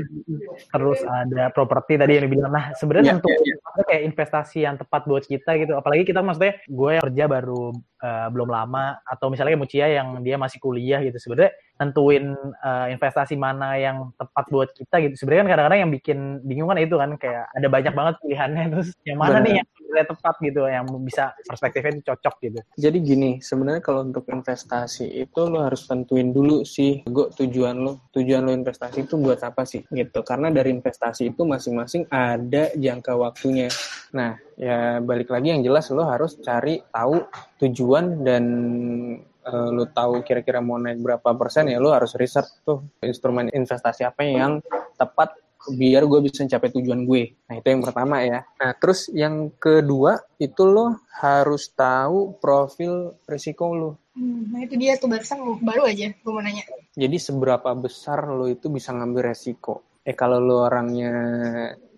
[0.68, 2.52] terus ada properti tadi yang dibilang.
[2.52, 3.86] Nah sebenarnya yeah, untuk yeah, yeah.
[3.88, 5.80] kayak investasi yang tepat buat kita gitu.
[5.80, 7.72] Apalagi kita maksudnya gue kerja baru
[8.04, 11.16] uh, belum lama atau misalnya Mucia yang dia masih kuliah gitu.
[11.24, 12.36] Sebenarnya nentuin
[12.68, 15.16] uh, investasi mana yang tepat buat kita gitu.
[15.24, 18.92] Sebenarnya kan kadang-kadang yang bikin bingung kan itu kan kayak ada banyak banget pilihannya terus
[19.08, 19.46] yang mana Bener.
[19.48, 19.68] nih yang
[19.98, 25.42] yang tepat gitu yang bisa perspektifnya cocok gitu Jadi gini, sebenarnya kalau untuk investasi itu
[25.48, 29.86] lo harus tentuin dulu sih, gue tujuan lo, tujuan lo investasi itu buat apa sih,
[29.90, 30.20] gitu.
[30.22, 33.68] Karena dari investasi itu masing-masing ada jangka waktunya.
[34.14, 37.22] Nah, ya balik lagi yang jelas lo harus cari tahu
[37.62, 38.44] tujuan dan
[39.22, 44.08] eh, lo tahu kira-kira mau naik berapa persen ya lo harus riset tuh instrumen investasi
[44.08, 44.64] apa yang
[44.98, 47.24] tepat biar gue bisa mencapai tujuan gue.
[47.50, 48.40] Nah itu yang pertama ya.
[48.60, 53.92] Nah terus yang kedua itu lo harus tahu profil risiko lo.
[54.18, 56.66] Hmm, nah itu dia tuh barusan baru aja gue mau nanya.
[56.98, 59.86] Jadi seberapa besar lo itu bisa ngambil resiko.
[60.08, 61.12] Eh kalau lo orangnya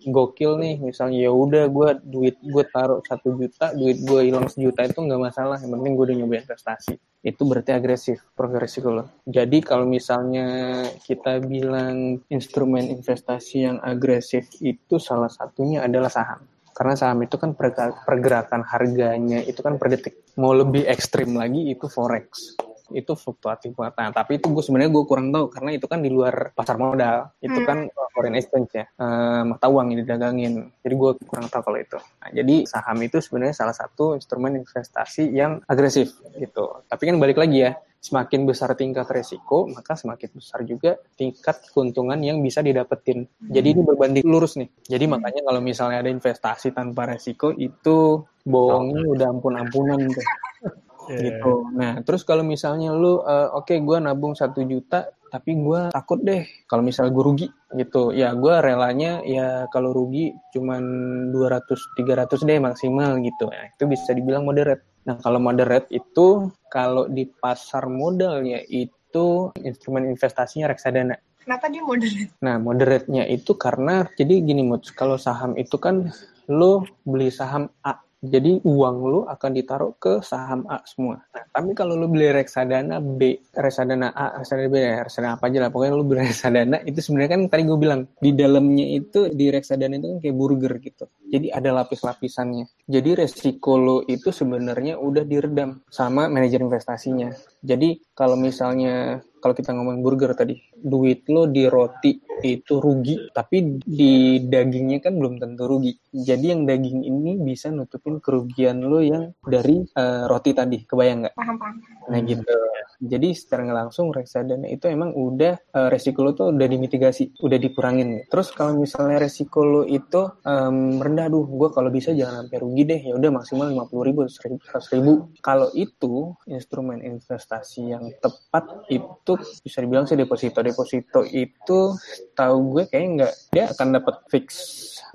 [0.02, 4.82] gokil nih, misalnya ya udah gue duit gue taruh satu juta, duit gue hilang sejuta
[4.82, 5.56] itu nggak masalah.
[5.62, 6.94] Yang penting gue udah nyoba investasi.
[7.20, 9.04] Itu berarti agresif profil risiko lo.
[9.28, 16.40] Jadi kalau misalnya kita bilang instrumen investasi yang agresif itu salah satunya adalah saham.
[16.72, 20.32] Karena saham itu kan pergera- pergerakan harganya itu kan per detik.
[20.40, 22.56] Mau lebih ekstrim lagi itu forex
[22.92, 23.94] itu fluktuatif banget.
[23.98, 27.30] Nah, tapi itu gue sebenarnya gue kurang tahu karena itu kan di luar pasar modal.
[27.38, 27.68] Itu Hmm.
[27.68, 27.78] kan
[28.10, 30.68] foreign exchange ya, eh, mata uang yang didagangin.
[30.82, 31.98] Jadi gue kurang tahu kalau itu.
[31.98, 36.82] Nah, jadi saham itu sebenarnya salah satu instrumen investasi yang agresif gitu.
[36.90, 42.16] Tapi kan balik lagi ya, semakin besar tingkat resiko, maka semakin besar juga tingkat keuntungan
[42.24, 43.28] yang bisa didapetin.
[43.38, 44.72] Jadi ini berbanding lurus nih.
[44.88, 50.24] Jadi makanya kalau misalnya ada investasi tanpa resiko itu bohongnya udah ampun-ampunan tuh
[51.18, 51.52] gitu.
[51.74, 56.42] Nah, terus kalau misalnya lu eh, oke gue nabung satu juta tapi gue takut deh
[56.66, 58.10] kalau misalnya gue rugi gitu.
[58.14, 60.82] Ya gue relanya ya kalau rugi cuman
[61.30, 63.46] 200 300 deh maksimal gitu.
[63.50, 64.90] Nah, itu bisa dibilang moderate.
[65.06, 71.16] Nah, kalau moderate itu kalau di pasar modalnya itu instrumen investasinya reksadana.
[71.40, 72.30] Kenapa dia moderate?
[72.44, 76.12] Nah, moderate-nya itu karena jadi gini, Muts, kalau saham itu kan
[76.52, 77.96] lo beli saham A.
[78.20, 81.24] Jadi uang lo akan ditaruh ke saham A semua.
[81.32, 85.58] Nah, tapi kalau lo beli reksadana B, reksadana A, reksadana B, ya, reksadana apa aja
[85.64, 85.70] lah.
[85.72, 89.96] Pokoknya lo beli reksadana, itu sebenarnya kan tadi gue bilang, di dalamnya itu, di reksadana
[89.96, 91.04] itu kan kayak burger gitu.
[91.32, 92.68] Jadi ada lapis-lapisannya.
[92.84, 97.32] Jadi resiko lo itu sebenarnya udah diredam sama manajer investasinya.
[97.64, 103.80] Jadi kalau misalnya kalau kita ngomong burger tadi, duit lo di roti itu rugi, tapi
[103.80, 105.92] di dagingnya kan belum tentu rugi.
[106.12, 111.34] Jadi yang daging ini bisa nutupin kerugian lo yang dari eh, roti tadi, kebayang nggak?
[111.36, 111.74] Paham paham.
[112.10, 112.56] Nah gitu.
[113.00, 118.28] Jadi secara langsung reksadana itu emang udah eh, resiko lo tuh udah dimitigasi, udah dikurangin.
[118.28, 122.82] Terus kalau misalnya resiko lo itu em, rendah, duh, gue kalau bisa jangan sampai rugi
[122.84, 123.00] deh.
[123.08, 125.12] Ya udah maksimal 50 ribu, 100 ribu.
[125.40, 130.64] Kalau itu instrumen investasi yang tepat itu bisa dibilang sih deposito.
[130.64, 131.94] Deposito itu
[132.32, 134.46] tahu gue kayaknya nggak dia akan dapat fix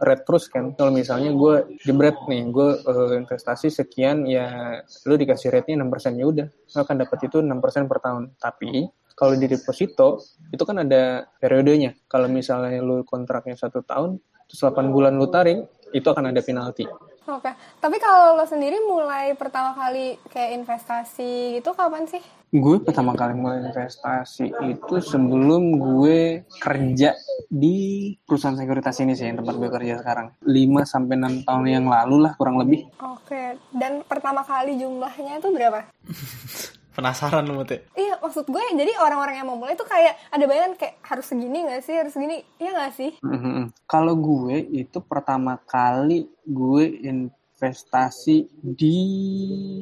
[0.04, 0.76] rate terus kan.
[0.76, 6.26] Kalau misalnya gue jebret nih, gue eh, investasi sekian ya lu dikasih rate-nya 6% ya
[6.28, 8.24] udah, lu akan dapat itu 6% per tahun.
[8.38, 8.72] Tapi
[9.16, 10.20] kalau di deposito
[10.52, 11.96] itu kan ada periodenya.
[12.12, 16.86] Kalau misalnya lu kontraknya satu tahun, terus 8 bulan lu tarik, itu akan ada penalti.
[17.26, 17.50] Oke,
[17.82, 22.22] tapi kalau lo sendiri mulai pertama kali kayak investasi gitu kapan sih?
[22.54, 27.18] Gue pertama kali mulai investasi itu sebelum gue kerja
[27.50, 30.38] di perusahaan sekuritas ini sih, yang tempat gue kerja sekarang.
[30.46, 32.86] 5 sampai 6 tahun yang lalu lah kurang lebih.
[33.02, 35.82] Oke, dan pertama kali jumlahnya itu berapa?
[36.96, 37.92] Penasaran lu Mute.
[37.92, 41.68] Iya, maksud gue jadi orang-orang yang mau mulai tuh kayak ada bayangan kayak harus segini
[41.68, 43.12] gak sih, harus segini, iya gak sih?
[43.20, 43.76] Mhm.
[43.84, 48.98] Kalau gue itu pertama kali gue investasi di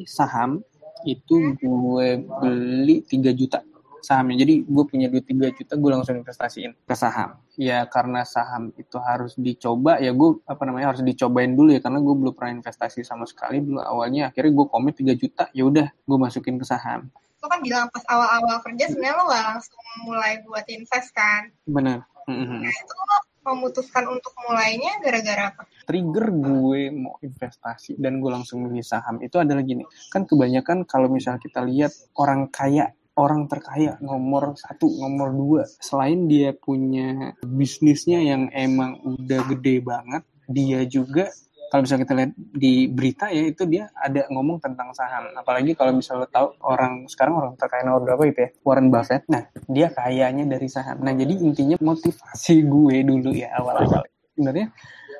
[0.09, 0.65] saham
[1.05, 2.07] itu gue
[2.41, 3.61] beli 3 juta
[4.03, 4.43] sahamnya.
[4.43, 7.39] Jadi gue punya duit 3 juta gue langsung investasiin ke saham.
[7.55, 12.03] Ya karena saham itu harus dicoba ya gue apa namanya harus dicobain dulu ya karena
[12.03, 15.87] gue belum pernah investasi sama sekali dulu awalnya akhirnya gue komit 3 juta ya udah
[15.87, 17.07] gue masukin ke saham.
[17.39, 21.49] Lo kan bilang pas awal-awal kerja sebenarnya lo nggak langsung mulai buat invest kan.
[21.63, 22.03] Benar.
[22.27, 22.59] Mhm.
[22.61, 25.63] Nah itu lo memutuskan untuk mulainya gara-gara apa?
[25.83, 31.11] trigger gue mau investasi dan gue langsung beli saham itu adalah gini kan kebanyakan kalau
[31.11, 35.63] misalnya kita lihat orang kaya orang terkaya nomor satu nomor dua.
[35.81, 41.29] Selain dia punya bisnisnya yang emang udah gede banget dia juga
[41.73, 45.25] kalau bisa kita lihat di berita ya itu dia ada ngomong tentang saham.
[45.33, 48.49] Apalagi kalau misalnya tahu orang sekarang orang terkaya nomor berapa gitu ya?
[48.61, 49.25] Warren Buffett.
[49.25, 51.01] Nah dia kayanya dari saham.
[51.01, 54.05] Nah jadi intinya motivasi gue dulu ya awal-awal.
[54.37, 54.69] Sebenarnya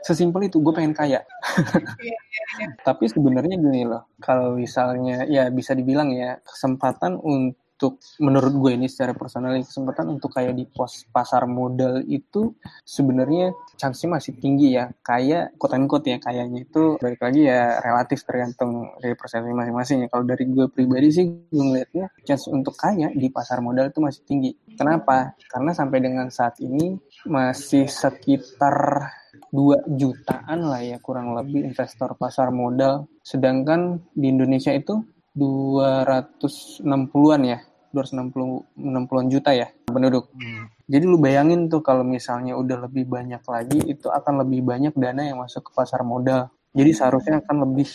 [0.05, 1.25] sesimpel itu gue pengen kaya.
[2.85, 8.79] Tapi sebenarnya gini loh kalau misalnya ya bisa dibilang ya kesempatan untuk untuk menurut gue
[8.79, 12.55] ini secara personal kesempatan untuk kayak di pos pasar modal itu
[12.87, 14.87] sebenarnya chance-nya masih tinggi ya.
[15.03, 20.09] Kayak quote unquote ya kayaknya itu balik lagi ya relatif tergantung dari persepsi masing-masing ya.
[20.09, 24.23] Kalau dari gue pribadi sih gue ngeliatnya chance untuk kaya di pasar modal itu masih
[24.23, 24.55] tinggi.
[24.79, 25.35] Kenapa?
[25.51, 26.95] Karena sampai dengan saat ini
[27.27, 29.11] masih sekitar
[29.51, 33.11] 2 jutaan lah ya kurang lebih investor pasar modal.
[33.27, 37.57] Sedangkan di Indonesia itu 260-an ya,
[37.93, 40.33] 260 60-an juta ya penduduk.
[40.33, 40.67] Hmm.
[40.89, 45.21] Jadi lu bayangin tuh kalau misalnya udah lebih banyak lagi itu akan lebih banyak dana
[45.21, 46.49] yang masuk ke pasar modal.
[46.73, 47.87] Jadi seharusnya akan lebih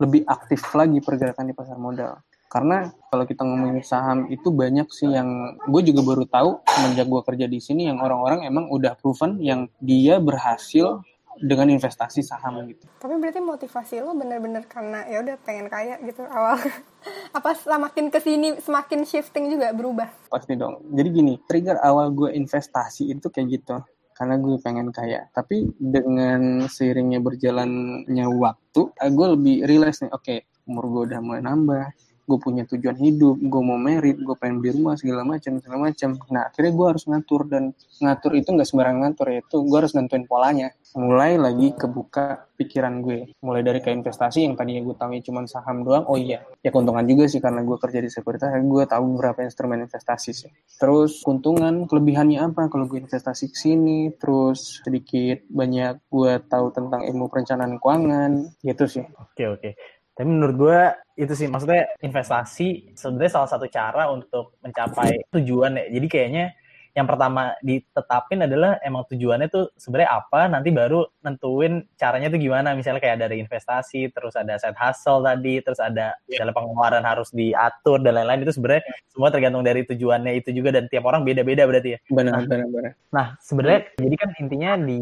[0.00, 2.20] lebih aktif lagi pergerakan di pasar modal.
[2.50, 7.22] Karena kalau kita ngomongin saham itu banyak sih yang gue juga baru tahu semenjak gue
[7.22, 10.98] kerja di sini yang orang-orang emang udah proven yang dia berhasil
[11.40, 12.84] dengan investasi saham gitu.
[13.00, 16.60] Tapi berarti motivasi lo bener-bener karena ya udah pengen kaya gitu awal.
[17.36, 20.12] Apa semakin ke sini semakin shifting juga berubah?
[20.28, 20.84] Pasti dong.
[20.92, 23.76] Jadi gini, trigger awal gue investasi itu kayak gitu
[24.20, 25.32] karena gue pengen kaya.
[25.32, 31.40] Tapi dengan seiringnya berjalannya waktu, gue lebih realize nih, oke, okay, umur gue udah mulai
[31.40, 31.88] nambah,
[32.30, 36.14] gue punya tujuan hidup gue mau merit gue pengen beli rumah segala macam segala macam.
[36.30, 39.92] Nah akhirnya gue harus ngatur dan ngatur itu nggak sembarang ngatur ya itu gue harus
[39.98, 40.70] nentuin polanya.
[40.94, 43.34] Mulai lagi kebuka pikiran gue.
[43.42, 46.46] Mulai dari ke investasi yang tadinya gue tahu cuma saham doang oh iya.
[46.62, 50.50] Ya keuntungan juga sih karena gue kerja di sekuritas gue tahu beberapa instrumen investasi sih.
[50.78, 52.70] Terus keuntungan kelebihannya apa?
[52.70, 58.84] Kalau gue investasi ke sini terus sedikit banyak gue tahu tentang ilmu perencanaan keuangan gitu
[58.86, 59.04] sih.
[59.18, 60.80] Oke oke tapi menurut gue
[61.16, 65.96] itu sih maksudnya investasi sebenarnya salah satu cara untuk mencapai tujuan ya.
[65.96, 66.46] Jadi kayaknya
[66.92, 72.76] yang pertama ditetapin adalah emang tujuannya tuh sebenarnya apa nanti baru nentuin caranya tuh gimana.
[72.76, 76.44] Misalnya kayak dari investasi terus ada set hustle tadi terus ada yeah.
[76.44, 78.44] dalam pengeluaran harus diatur dan lain-lain.
[78.44, 81.98] Itu sebenarnya semua tergantung dari tujuannya itu juga dan tiap orang beda-beda berarti ya.
[82.12, 82.92] Benar nah, benar benar.
[83.08, 85.00] nah sebenarnya jadi kan intinya di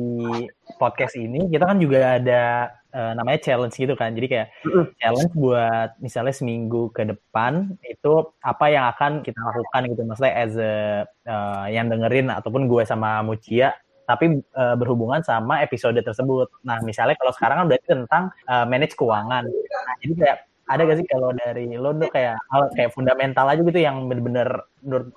[0.77, 2.43] podcast ini kita kan juga ada
[2.93, 4.13] uh, namanya challenge gitu kan.
[4.13, 4.49] Jadi kayak
[5.01, 10.03] challenge buat misalnya seminggu ke depan itu apa yang akan kita lakukan gitu.
[10.05, 10.75] Maksudnya as a
[11.29, 13.73] uh, yang dengerin ataupun gue sama Mucia
[14.09, 16.49] tapi uh, berhubungan sama episode tersebut.
[16.65, 19.45] Nah, misalnya kalau sekarang kan berarti tentang uh, manage keuangan.
[19.45, 23.61] Nah, jadi kayak ada gak sih kalau dari lo tuh kayak hal kayak fundamental aja
[23.65, 24.69] gitu yang bener-bener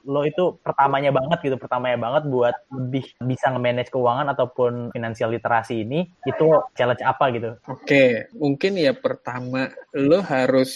[0.08, 5.86] lo itu pertamanya banget gitu pertamanya banget buat lebih bisa nge-manage keuangan ataupun finansial literasi
[5.86, 7.50] ini itu challenge apa gitu?
[7.70, 10.72] Oke, mungkin ya pertama lo harus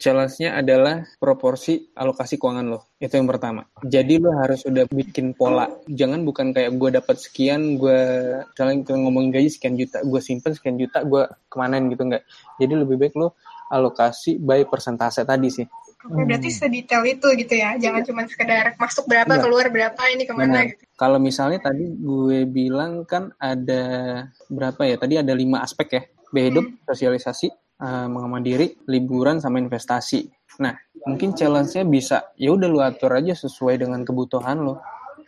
[0.00, 2.96] challenge-nya adalah proporsi alokasi keuangan lo.
[2.96, 3.68] Itu yang pertama.
[3.84, 5.68] Jadi lo harus udah bikin pola.
[5.84, 8.00] Jangan bukan kayak gue dapat sekian, gue
[8.48, 12.24] misalnya ngomongin gaji sekian juta, gue simpen sekian juta, gue kemanain gitu enggak.
[12.56, 13.36] Jadi lebih baik lo
[13.70, 15.66] alokasi by persentase tadi sih.
[16.00, 16.56] Oke, berarti hmm.
[16.56, 17.76] sedetail itu gitu ya.
[17.76, 19.40] Jangan cuma sekedar masuk berapa, ya.
[19.44, 20.82] keluar berapa, ini ke mana gitu.
[20.96, 23.84] Kalau misalnya tadi gue bilang kan ada
[24.48, 24.96] berapa ya?
[24.96, 26.02] Tadi ada lima aspek ya.
[26.32, 26.88] Biaya hidup, hmm.
[26.88, 27.46] sosialisasi,
[27.84, 30.24] uh, mengaman diri, liburan, sama investasi.
[30.64, 30.72] Nah,
[31.04, 34.80] mungkin challenge-nya bisa, ya udah lu atur aja sesuai dengan kebutuhan lo.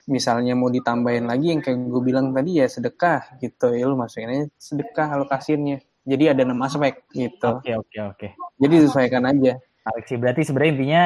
[0.08, 4.34] Misalnya mau ditambahin lagi yang kayak gue bilang tadi ya sedekah gitu ya lu masukin
[4.34, 7.46] aja sedekah alokasinya jadi ada enam aspek gitu.
[7.46, 8.16] Oke okay, oke okay, oke.
[8.18, 8.30] Okay.
[8.58, 9.52] Jadi sesuaikan aja.
[9.82, 11.02] Alexi berarti sebenarnya intinya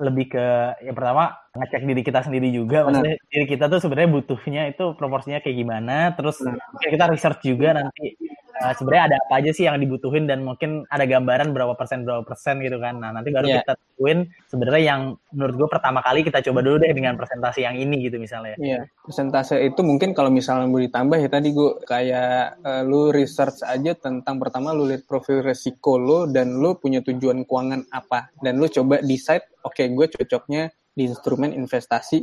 [0.00, 0.46] lebih ke
[0.86, 5.42] yang pertama ngecek diri kita sendiri juga maksudnya diri kita tuh sebenarnya butuhnya itu proporsinya
[5.42, 6.38] kayak gimana terus
[6.78, 8.14] kita research juga nanti
[8.60, 12.22] uh, sebenarnya ada apa aja sih yang dibutuhin dan mungkin ada gambaran berapa persen berapa
[12.22, 13.00] persen gitu kan.
[13.00, 13.64] Nah nanti baru yeah.
[13.64, 14.18] kita tentuin
[14.52, 15.00] sebenarnya yang
[15.32, 18.54] menurut gue pertama kali kita coba dulu deh dengan presentasi yang ini gitu misalnya.
[18.60, 19.04] Iya yeah.
[19.04, 23.96] presentasi itu mungkin kalau misalnya mau ditambah ya tadi gue kayak uh, lu research aja
[23.96, 28.68] tentang pertama lu lihat profil resiko lo dan lu punya tujuan keuangan apa dan lu
[28.68, 32.18] coba decide oke okay, gue cocoknya di instrumen investasi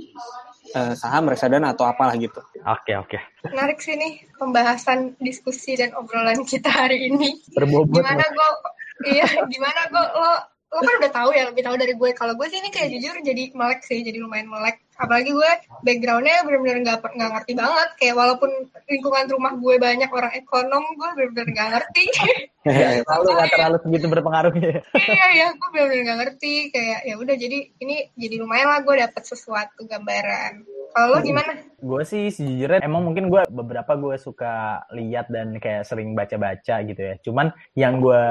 [0.76, 2.40] uh, saham, reksadana atau apalah gitu.
[2.68, 3.18] Oke, okay, oke.
[3.18, 3.52] Okay.
[3.54, 7.40] Menarik sih nih pembahasan diskusi dan obrolan kita hari ini.
[7.56, 8.04] Berbobot.
[8.04, 8.50] Gimana gue
[9.14, 10.32] iya, gimana gue lo
[10.68, 13.16] lo kan udah tahu ya lebih tahu dari gue kalau gue sih ini kayak jujur
[13.24, 15.52] jadi melek sih jadi lumayan melek apalagi gue
[15.86, 17.90] backgroundnya benar-benar nggak nggak ngerti banget.
[18.02, 18.52] Kayak walaupun
[18.90, 22.06] lingkungan rumah gue banyak orang ekonom gue benar-benar nggak ngerti.
[23.08, 26.54] Lalu nggak terlalu segitu berpengaruhnya iya ya gue benar-benar nggak ngerti.
[26.74, 30.78] Kayak ya udah jadi ini jadi lumayan lah gue dapet sesuatu gambaran.
[30.98, 31.54] Kalau lo gimana?
[31.78, 36.98] Gue sih sejujurnya emang mungkin gue beberapa gue suka lihat dan kayak sering baca-baca gitu
[36.98, 37.16] ya.
[37.22, 38.24] Cuman yang gue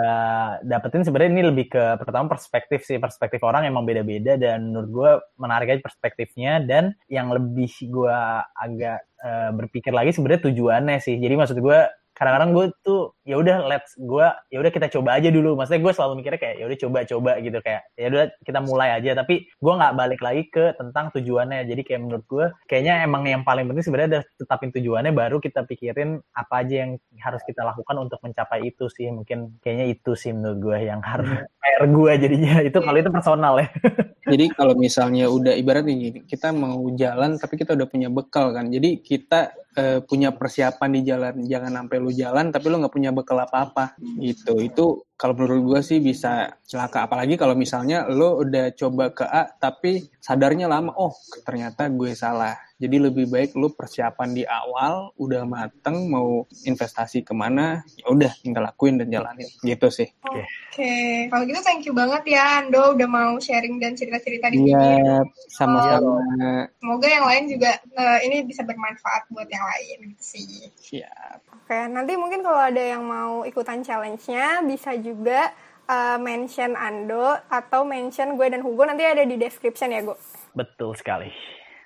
[0.66, 2.98] dapetin sebenarnya ini lebih ke pertama perspektif sih.
[2.98, 8.18] Perspektif orang emang beda-beda dan menurut gue menarik aja perspektifnya dan yang lebih gue
[8.56, 11.16] agak uh, berpikir lagi sebenarnya tujuannya sih.
[11.16, 11.78] Jadi maksud gue
[12.16, 15.58] kadang-kadang gue tuh ya udah let's gue ya udah kita coba aja dulu.
[15.58, 19.10] Maksudnya gue selalu mikirnya kayak ya udah coba-coba gitu kayak ya udah kita mulai aja.
[19.18, 21.66] Tapi gue nggak balik lagi ke tentang tujuannya.
[21.66, 25.66] Jadi kayak menurut gue kayaknya emang yang paling penting sebenarnya udah tetapin tujuannya baru kita
[25.66, 29.10] pikirin apa aja yang harus kita lakukan untuk mencapai itu sih.
[29.10, 31.26] Mungkin kayaknya itu sih menurut gue yang harus
[31.66, 32.54] PR gue jadinya.
[32.62, 33.68] Itu kalau itu personal ya.
[34.26, 38.66] Jadi kalau misalnya udah ibaratnya gini, kita mau jalan tapi kita udah punya bekal kan.
[38.74, 41.34] Jadi kita eh, punya persiapan di jalan.
[41.46, 44.60] Jangan sampai lu jalan tapi lu nggak punya bekal apa-apa gitu.
[44.60, 47.08] Itu kalau menurut gue sih bisa celaka.
[47.08, 52.52] Apalagi kalau misalnya lu udah coba ke A tapi sadarnya lama, oh ternyata gue salah.
[52.76, 58.28] Jadi lebih baik lu persiapan di awal, udah mateng mau investasi ke mana, ya udah
[58.44, 60.12] tinggal lakuin dan jalanin gitu sih.
[60.28, 64.76] Oke, kalau gitu thank you banget ya Ando udah mau sharing dan cerita-cerita di sini.
[64.76, 66.68] Iya, sama-sama.
[66.76, 70.68] Semoga yang lain juga eh, ini bisa bermanfaat buat yang lain gitu sih.
[70.76, 71.64] Siap.
[71.66, 75.54] Oke, nanti mungkin kalau ada yang mau ikutan challenge-nya bisa juga
[75.86, 80.18] uh, mention Ando atau mention gue dan Hugo nanti ada di description ya, Go.
[80.58, 81.30] betul sekali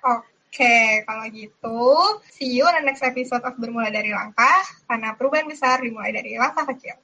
[0.01, 1.79] Oke, kalau gitu,
[2.27, 6.35] see you on the next episode of Bermula dari Langkah, karena perubahan besar dimulai dari
[6.35, 6.99] langkah kecil.